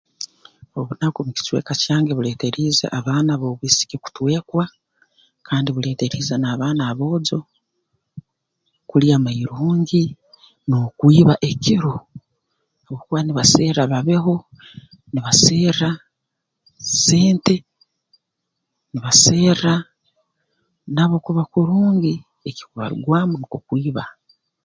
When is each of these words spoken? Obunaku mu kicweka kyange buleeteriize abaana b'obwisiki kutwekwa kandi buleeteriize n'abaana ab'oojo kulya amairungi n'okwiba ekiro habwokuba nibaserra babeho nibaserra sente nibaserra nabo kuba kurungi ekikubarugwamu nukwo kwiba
Obunaku 0.79 1.19
mu 1.25 1.31
kicweka 1.37 1.73
kyange 1.81 2.11
buleeteriize 2.13 2.85
abaana 2.99 3.31
b'obwisiki 3.39 3.95
kutwekwa 4.03 4.63
kandi 5.47 5.67
buleeteriize 5.71 6.35
n'abaana 6.37 6.81
ab'oojo 6.91 7.39
kulya 8.89 9.13
amairungi 9.19 10.03
n'okwiba 10.67 11.33
ekiro 11.49 11.93
habwokuba 12.79 13.19
nibaserra 13.23 13.83
babeho 13.93 14.35
nibaserra 15.11 15.89
sente 17.03 17.55
nibaserra 18.91 19.73
nabo 20.95 21.15
kuba 21.25 21.43
kurungi 21.51 22.13
ekikubarugwamu 22.49 23.33
nukwo 23.37 23.59
kwiba 23.67 24.03